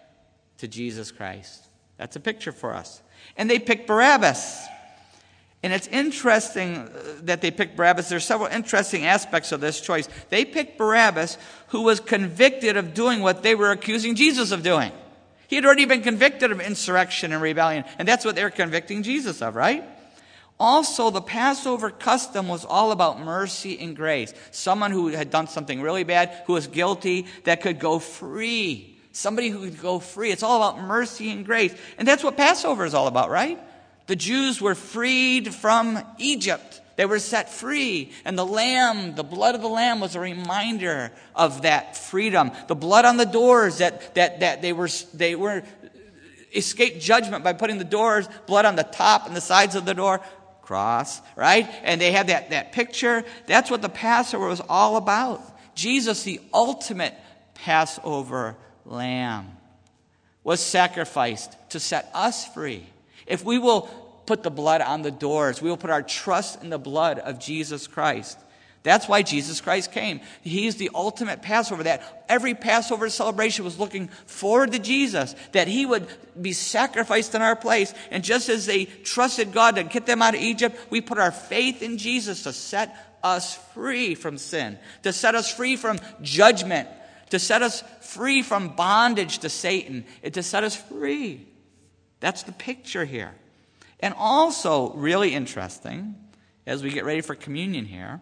[0.58, 1.68] to Jesus Christ.
[1.98, 3.02] That's a picture for us.
[3.38, 4.66] And they picked Barabbas.
[5.64, 6.90] And it's interesting uh,
[7.24, 8.10] that they picked Barabbas.
[8.10, 10.08] There's several interesting aspects of this choice.
[10.30, 14.92] They picked Barabbas, who was convicted of doing what they were accusing Jesus of doing.
[15.48, 19.42] He had already been convicted of insurrection and rebellion, and that's what they're convicting Jesus
[19.42, 19.84] of, right?
[20.60, 24.34] Also, the Passover custom was all about mercy and grace.
[24.52, 28.98] Someone who had done something really bad, who was guilty, that could go free.
[29.12, 30.32] Somebody who could go free.
[30.32, 31.76] It's all about mercy and grace.
[31.98, 33.60] And that's what Passover is all about, right?
[34.08, 36.82] The Jews were freed from Egypt.
[36.98, 38.12] They were set free.
[38.26, 42.52] And the lamb, the blood of the lamb was a reminder of that freedom.
[42.68, 45.64] The blood on the doors that, that, that they were, they were
[46.54, 49.94] escaped judgment by putting the doors, blood on the top and the sides of the
[49.94, 50.20] door.
[50.64, 51.66] Cross, right?
[51.84, 53.24] And they had that, that picture.
[53.46, 55.42] That's what the Passover was all about.
[55.76, 57.14] Jesus, the ultimate
[57.54, 59.56] Passover lamb,
[60.44, 62.86] was sacrificed to set us free.
[63.28, 63.88] If we will
[64.28, 65.62] put the blood on the doors.
[65.62, 68.38] We will put our trust in the blood of Jesus Christ.
[68.84, 70.22] That's why Jesus Christ came.
[70.44, 71.84] He's the ultimate Passover.
[71.84, 76.08] That every Passover celebration was looking forward to Jesus, that he would
[76.40, 77.94] be sacrificed in our place.
[78.12, 81.32] And just as they trusted God to get them out of Egypt, we put our
[81.32, 86.88] faith in Jesus to set us free from sin, to set us free from judgment,
[87.32, 91.46] to set us free from bondage to Satan, and to set us free.
[92.22, 93.34] That's the picture here.
[94.00, 96.16] And also, really interesting,
[96.66, 98.22] as we get ready for communion here,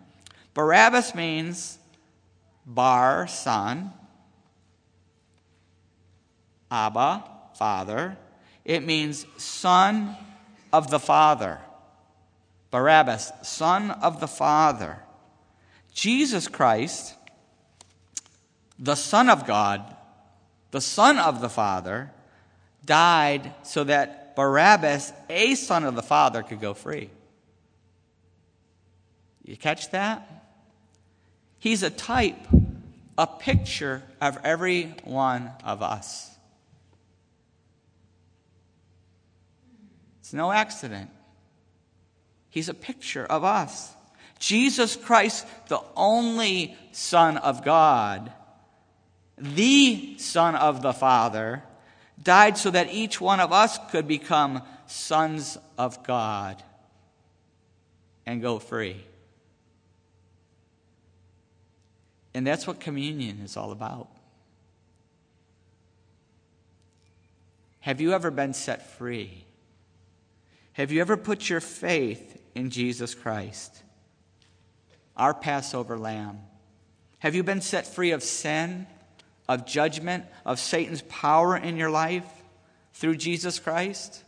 [0.54, 1.78] Barabbas means
[2.66, 3.92] bar, son,
[6.72, 7.24] Abba,
[7.56, 8.18] father.
[8.64, 10.16] It means son
[10.74, 11.60] of the father.
[12.72, 15.00] Barabbas, son of the father.
[15.94, 17.16] Jesus Christ,
[18.78, 19.96] the Son of God,
[20.72, 22.12] the Son of the Father,
[22.84, 27.10] died so that Barabbas, a son of the Father, could go free.
[29.44, 30.28] You catch that?
[31.60, 32.48] He's a type,
[33.18, 36.32] a picture of every one of us.
[40.20, 41.12] It's no accident.
[42.50, 43.94] He's a picture of us.
[44.40, 48.32] Jesus Christ, the only Son of God,
[49.38, 51.64] the Son of the Father,
[52.22, 56.62] died so that each one of us could become sons of God
[58.26, 59.04] and go free.
[62.34, 64.10] And that's what communion is all about.
[67.80, 69.46] Have you ever been set free?
[70.74, 73.84] Have you ever put your faith in Jesus Christ,
[75.16, 76.40] our Passover lamb?
[77.20, 78.88] Have you been set free of sin,
[79.48, 82.26] of judgment, of Satan's power in your life
[82.94, 84.24] through Jesus Christ?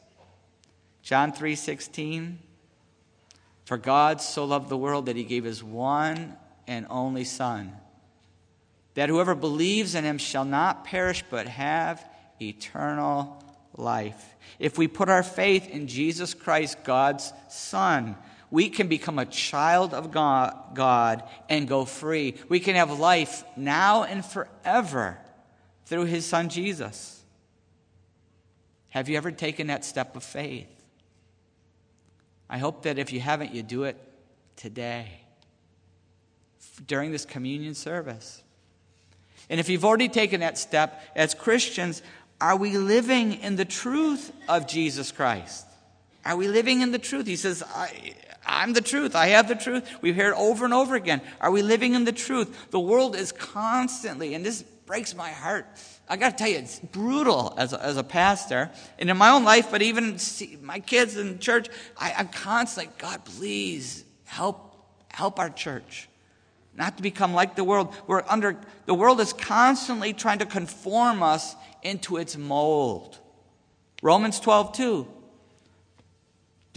[1.01, 2.38] John 3:16
[3.65, 6.36] For God so loved the world that he gave his one
[6.67, 7.75] and only son
[8.97, 12.03] that whoever believes in him shall not perish but have
[12.41, 13.43] eternal
[13.75, 14.36] life.
[14.58, 18.15] If we put our faith in Jesus Christ, God's Son,
[18.50, 22.36] we can become a child of God, and go free.
[22.50, 25.18] We can have life now and forever
[25.86, 27.22] through his Son Jesus.
[28.90, 30.70] Have you ever taken that step of faith?
[32.50, 33.98] I hope that if you haven't, you do it
[34.56, 35.08] today
[36.86, 38.42] during this communion service.
[39.50, 42.02] And if you've already taken that step, as Christians,
[42.40, 45.66] are we living in the truth of Jesus Christ?
[46.26, 47.26] Are we living in the truth?
[47.26, 48.14] He says, I,
[48.64, 49.16] am the truth.
[49.16, 49.90] I have the truth.
[50.02, 51.22] We've heard over and over again.
[51.42, 52.72] Are we living in the truth?
[52.72, 55.66] The world is constantly, and this breaks my heart.
[56.10, 59.30] I got to tell you, it's brutal as a, as a pastor, and in my
[59.32, 60.18] own life, but even
[60.62, 64.64] my kids in church, I, I'm constantly, God, please help
[65.10, 66.08] help our church
[66.78, 67.94] not to become like the world.
[68.06, 68.56] We're under,
[68.86, 73.18] the world is constantly trying to conform us into its mold.
[74.04, 75.08] Romans 12, 2.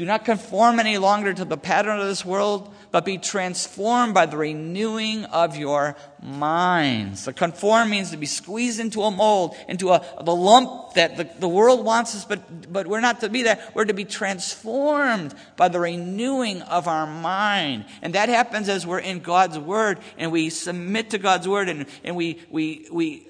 [0.00, 4.24] Do not conform any longer to the pattern of this world, but be transformed by
[4.24, 7.26] the renewing of your minds.
[7.26, 11.28] The conform means to be squeezed into a mold, into a, the lump that the,
[11.38, 13.74] the world wants us, but, but we're not to be that.
[13.74, 17.84] We're to be transformed by the renewing of our mind.
[18.00, 21.84] And that happens as we're in God's Word and we submit to God's Word and,
[22.04, 23.28] and we, we, we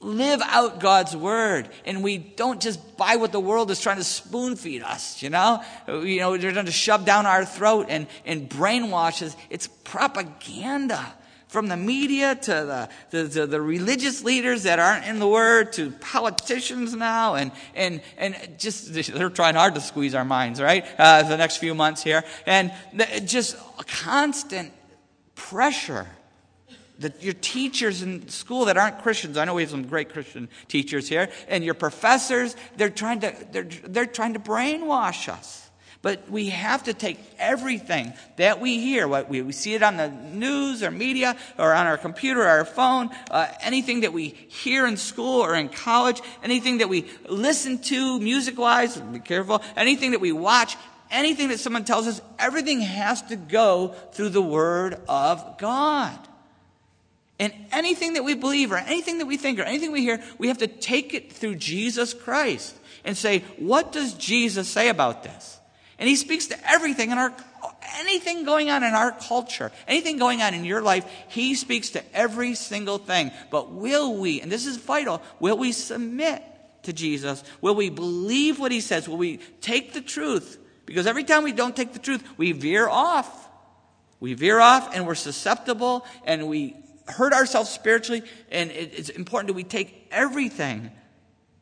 [0.00, 4.04] live out God's word and we don't just buy what the world is trying to
[4.04, 5.62] spoon feed us, you know?
[5.88, 9.36] You know, they're trying to shove down our throat and, and brainwash us.
[9.50, 11.14] It's propaganda.
[11.48, 15.92] From the media to the, the, the religious leaders that aren't in the word to
[15.92, 20.84] politicians now and, and, and just, they're trying hard to squeeze our minds, right?
[20.98, 22.22] Uh, the next few months here.
[22.44, 22.70] And
[23.24, 23.56] just
[23.86, 24.72] constant
[25.34, 26.06] pressure
[26.98, 30.48] the, your teachers in school that aren't Christians, I know we have some great Christian
[30.66, 35.64] teachers here, and your professors, they're trying to, they're, they're trying to brainwash us.
[36.00, 39.96] But we have to take everything that we hear, what we, we see it on
[39.96, 44.28] the news or media or on our computer or our phone, uh, anything that we
[44.28, 49.60] hear in school or in college, anything that we listen to music wise, be careful,
[49.76, 50.76] anything that we watch,
[51.10, 56.27] anything that someone tells us, everything has to go through the Word of God.
[57.38, 60.48] And anything that we believe or anything that we think or anything we hear, we
[60.48, 65.60] have to take it through Jesus Christ and say, what does Jesus say about this?
[65.98, 67.32] And he speaks to everything in our,
[67.98, 72.16] anything going on in our culture, anything going on in your life, he speaks to
[72.16, 73.30] every single thing.
[73.50, 76.42] But will we, and this is vital, will we submit
[76.84, 77.44] to Jesus?
[77.60, 79.08] Will we believe what he says?
[79.08, 80.58] Will we take the truth?
[80.86, 83.48] Because every time we don't take the truth, we veer off.
[84.20, 86.76] We veer off and we're susceptible and we
[87.08, 88.22] hurt ourselves spiritually.
[88.50, 90.90] And it's important that we take everything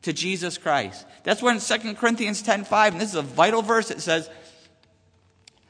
[0.03, 1.05] to Jesus Christ.
[1.23, 4.29] That's when 2 Corinthians 10 5, and this is a vital verse, it says,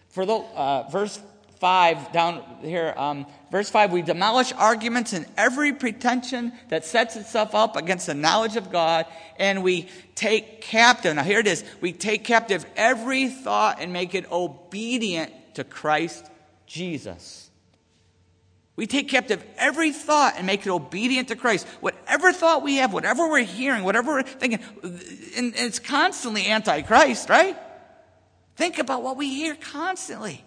[0.09, 1.19] for the, uh, verse
[1.59, 7.55] 5 down here, um, verse 5, we demolish arguments and every pretension that sets itself
[7.55, 9.05] up against the knowledge of God,
[9.38, 11.15] and we take captive.
[11.15, 11.63] Now, here it is.
[11.82, 16.30] We take captive every thought and make it obedient to Christ
[16.67, 17.46] Jesus.
[18.78, 21.67] We take captive every thought and make it obedient to Christ.
[21.82, 27.28] Whatever thought we have, whatever we're hearing, whatever we're thinking, and it's constantly anti Christ,
[27.28, 27.57] right?
[28.55, 30.45] Think about what we hear constantly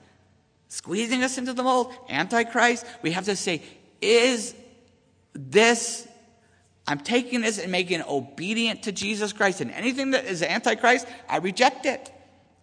[0.69, 2.87] squeezing us into the mold, Antichrist.
[3.03, 3.63] We have to say,
[4.01, 4.55] is
[5.35, 6.07] this,
[6.87, 9.61] I'm taking this and making it obedient to Jesus Christ.
[9.61, 12.13] And anything that is Antichrist, I reject it.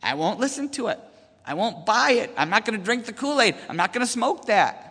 [0.01, 0.99] I won't listen to it.
[1.45, 2.31] I won't buy it.
[2.37, 3.55] I'm not going to drink the Kool Aid.
[3.69, 4.86] I'm not going to smoke that.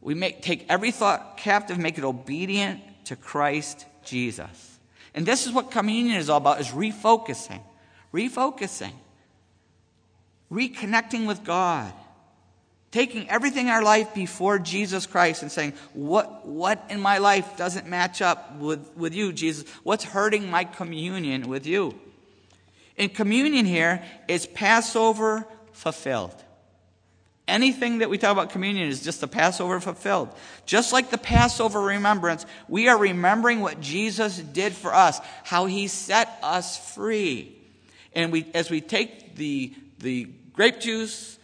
[0.00, 4.78] We make, take every thought captive, make it obedient to Christ Jesus.
[5.14, 7.60] And this is what communion is all about, is refocusing.
[8.14, 8.92] Refocusing
[10.50, 11.92] reconnecting with God,
[12.90, 17.56] taking everything in our life before Jesus Christ and saying, What, what in my life
[17.56, 19.68] doesn't match up with, with you, Jesus?
[19.82, 21.98] What's hurting my communion with you?
[22.96, 26.44] In communion here is Passover fulfilled.
[27.50, 30.28] Anything that we talk about communion is just the Passover fulfilled.
[30.66, 35.88] Just like the Passover remembrance, we are remembering what Jesus did for us, how he
[35.88, 37.52] set us free.
[38.14, 41.38] And we, as we take the, the grape juice,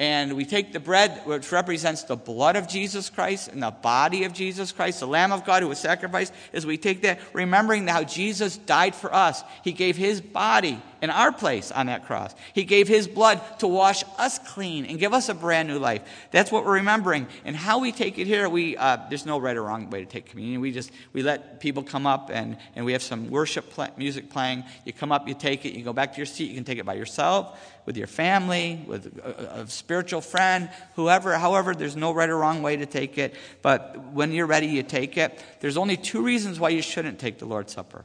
[0.00, 4.24] and we take the bread, which represents the blood of Jesus Christ and the body
[4.24, 7.86] of Jesus Christ, the Lamb of God who was sacrificed, as we take that, remembering
[7.86, 9.44] how Jesus died for us.
[9.62, 12.32] He gave his body in our place on that cross.
[12.54, 16.02] He gave his blood to wash us clean and give us a brand new life.
[16.30, 17.26] That's what we're remembering.
[17.44, 20.06] And how we take it here, we, uh, there's no right or wrong way to
[20.06, 20.60] take communion.
[20.60, 23.66] We just, we let people come up and, and we have some worship
[23.98, 24.62] music playing.
[24.84, 26.48] You come up, you take it, you go back to your seat.
[26.48, 31.36] You can take it by yourself, with your family, with a, a spiritual friend, whoever,
[31.36, 33.34] however, there's no right or wrong way to take it.
[33.60, 35.42] But when you're ready, you take it.
[35.58, 38.04] There's only two reasons why you shouldn't take the Lord's Supper.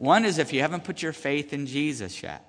[0.00, 2.42] One is if you haven't put your faith in Jesus yet.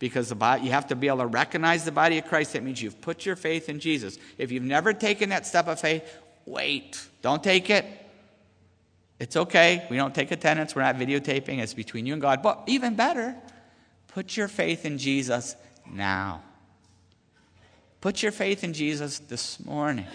[0.00, 2.54] Because body, you have to be able to recognize the body of Christ.
[2.54, 4.18] That means you've put your faith in Jesus.
[4.36, 6.02] If you've never taken that step of faith,
[6.44, 7.00] wait.
[7.22, 7.84] Don't take it.
[9.20, 9.86] It's okay.
[9.88, 10.74] We don't take attendance.
[10.74, 11.60] We're not videotaping.
[11.60, 12.42] It's between you and God.
[12.42, 13.36] But even better,
[14.08, 15.54] put your faith in Jesus
[15.88, 16.42] now.
[18.00, 20.06] Put your faith in Jesus this morning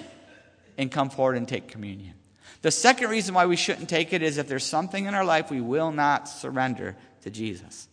[0.77, 2.15] and come forward and take communion.
[2.63, 5.51] The second reason why we shouldn't take it is if there's something in our life
[5.51, 7.89] we will not surrender to Jesus.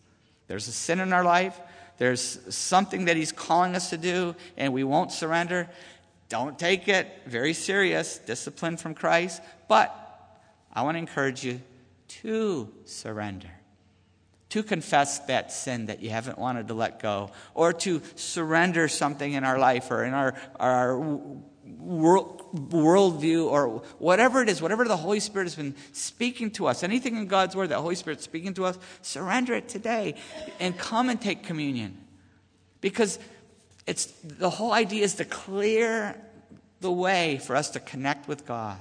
[0.47, 1.61] There's a sin in our life,
[1.99, 5.69] there's something that He's calling us to do, and we won't surrender.
[6.29, 9.43] Don't take it very serious, discipline from Christ.
[9.67, 9.93] But
[10.73, 11.61] I want to encourage you
[12.23, 13.51] to surrender,
[14.51, 19.33] to confess that sin that you haven't wanted to let go, or to surrender something
[19.33, 20.97] in our life or in our, our
[21.79, 26.83] world, worldview or whatever it is, whatever the Holy Spirit has been speaking to us,
[26.83, 30.15] anything in God's Word that Holy Spirit's speaking to us, surrender it today
[30.59, 31.97] and come and take communion.
[32.81, 33.19] Because
[33.87, 36.17] it's the whole idea is to clear
[36.81, 38.79] the way for us to connect with God.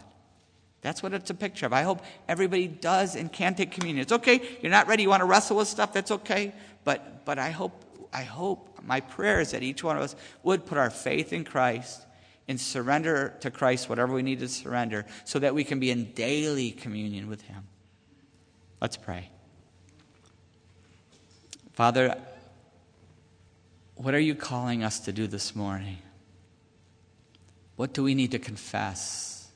[0.82, 1.74] That's what it's a picture of.
[1.74, 4.02] I hope everybody does and can take communion.
[4.02, 4.42] It's okay.
[4.62, 5.04] You're not ready.
[5.04, 5.92] You want to wrestle with stuff.
[5.92, 6.54] That's okay.
[6.86, 7.84] But but I hope
[8.14, 11.44] I hope my prayer is that each one of us would put our faith in
[11.44, 12.06] Christ
[12.50, 16.12] and surrender to Christ whatever we need to surrender so that we can be in
[16.14, 17.68] daily communion with Him.
[18.82, 19.30] Let's pray.
[21.74, 22.18] Father,
[23.96, 26.00] what are you calling us to do this morning?
[27.76, 29.48] What do we need to confess?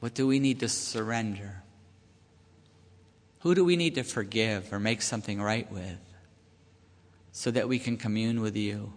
[0.00, 1.62] What do we need to surrender?
[3.40, 5.98] Who do we need to forgive or make something right with
[7.32, 8.92] so that we can commune with you?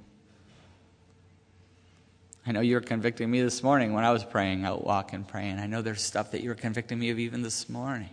[2.51, 5.25] I know you were convicting me this morning when I was praying, out walking, and
[5.25, 5.59] praying.
[5.59, 8.09] I know there's stuff that you were convicting me of even this morning.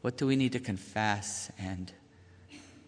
[0.00, 1.90] What do we need to confess and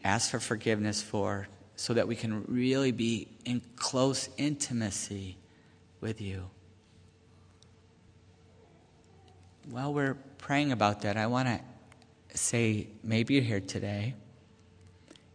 [0.05, 5.37] ask for forgiveness for so that we can really be in close intimacy
[6.01, 6.51] with you?
[9.69, 14.15] While we're praying about that, I want to say maybe you're here today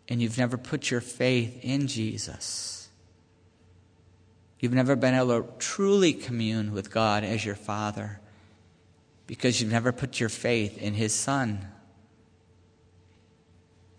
[0.08, 2.85] and you've never put your faith in Jesus.
[4.66, 8.20] You've never been able to truly commune with God as your Father
[9.28, 11.68] because you've never put your faith in His Son.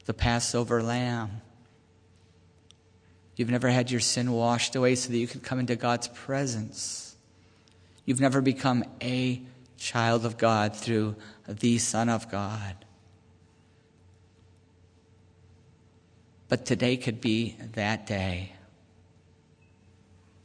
[0.07, 1.41] the Passover lamb.
[3.37, 7.15] You've never had your sin washed away so that you could come into God's presence.
[8.05, 9.43] You've never become a
[9.79, 11.15] child of God through
[11.47, 12.75] the Son of God.
[16.49, 18.56] But today could be that day.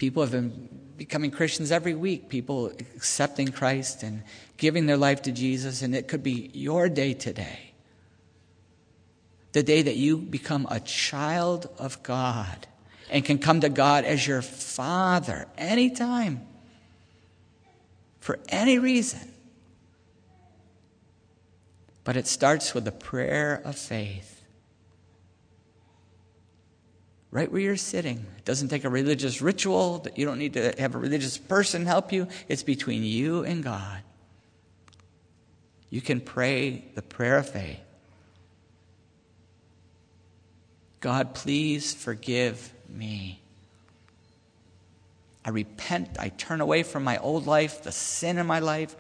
[0.01, 4.23] People have been becoming Christians every week, people accepting Christ and
[4.57, 7.73] giving their life to Jesus, and it could be your day today.
[9.51, 12.65] The day that you become a child of God
[13.11, 16.47] and can come to God as your Father anytime,
[18.21, 19.31] for any reason.
[22.03, 24.40] But it starts with a prayer of faith
[27.31, 28.25] right where you're sitting.
[28.37, 31.85] It doesn't take a religious ritual, that you don't need to have a religious person
[31.85, 32.27] help you.
[32.47, 34.01] It's between you and God.
[35.89, 37.79] You can pray the prayer of faith.
[40.99, 43.41] God, please forgive me.
[45.43, 46.17] I repent.
[46.19, 48.95] I turn away from my old life, the sin in my life.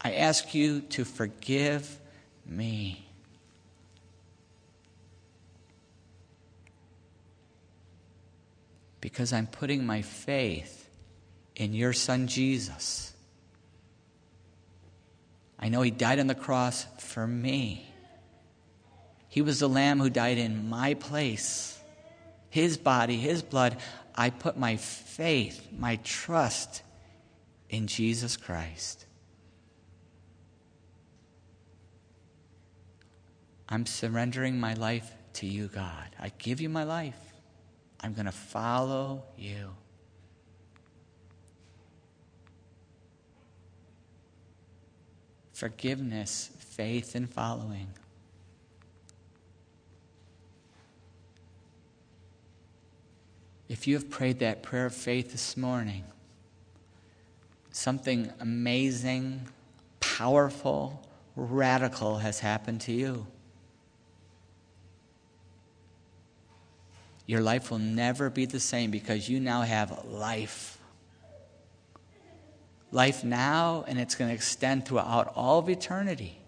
[0.00, 1.98] I ask you to forgive
[2.44, 3.03] me.
[9.04, 10.88] Because I'm putting my faith
[11.56, 13.12] in your son Jesus.
[15.58, 17.86] I know he died on the cross for me.
[19.28, 21.78] He was the lamb who died in my place.
[22.48, 23.76] His body, his blood.
[24.14, 26.80] I put my faith, my trust
[27.68, 29.04] in Jesus Christ.
[33.68, 36.08] I'm surrendering my life to you, God.
[36.18, 37.33] I give you my life.
[38.04, 39.70] I'm going to follow you.
[45.54, 47.86] Forgiveness, faith, and following.
[53.70, 56.04] If you have prayed that prayer of faith this morning,
[57.70, 59.48] something amazing,
[60.00, 63.26] powerful, radical has happened to you.
[67.26, 70.78] Your life will never be the same because you now have life.
[72.92, 76.38] Life now, and it's going to extend throughout all of eternity.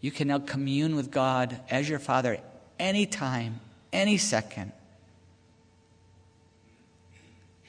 [0.00, 2.38] You can now commune with God as your Father
[2.78, 3.60] anytime,
[3.92, 4.72] any second.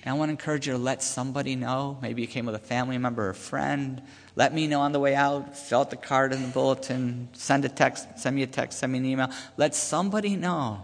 [0.04, 1.98] And I want to encourage you to let somebody know.
[2.02, 4.02] Maybe you came with a family member or a friend.
[4.36, 5.56] Let me know on the way out.
[5.56, 7.30] Fill out the card in the bulletin.
[7.34, 8.08] Send a text.
[8.18, 8.80] Send me a text.
[8.80, 9.30] Send me an email.
[9.58, 10.84] Let somebody know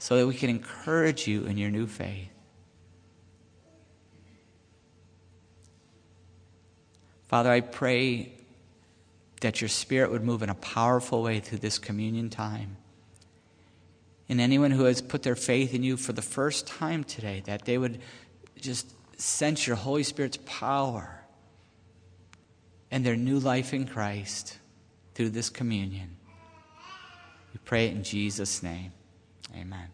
[0.00, 2.28] so that we can encourage you in your new faith.
[7.28, 8.32] Father, I pray
[9.42, 12.76] that your Spirit would move in a powerful way through this communion time
[14.28, 17.64] and anyone who has put their faith in you for the first time today, that
[17.64, 18.00] they would
[18.60, 21.20] just sense your Holy Spirit's power
[22.90, 24.58] and their new life in Christ
[25.14, 26.16] through this communion.
[27.52, 28.92] We pray it in Jesus' name.
[29.54, 29.88] Amen.